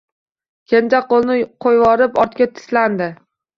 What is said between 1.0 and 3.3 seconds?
qo‘l-ni qo‘yvorib ortga tislandi.